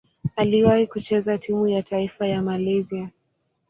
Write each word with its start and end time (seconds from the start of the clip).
Aliwahi 0.35 0.87
kucheza 0.87 1.37
timu 1.37 1.67
ya 1.67 1.83
taifa 1.83 2.27
ya 2.27 2.41
Malaysia. 2.41 3.09